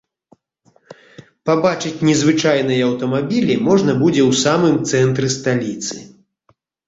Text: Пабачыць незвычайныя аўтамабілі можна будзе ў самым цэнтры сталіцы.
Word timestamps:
Пабачыць 1.49 2.03
незвычайныя 2.07 2.81
аўтамабілі 2.89 3.57
можна 3.67 3.91
будзе 4.01 4.23
ў 4.29 4.41
самым 4.43 4.75
цэнтры 4.93 5.27
сталіцы. 5.37 5.95